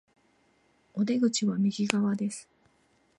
[0.95, 2.49] お出口は右側です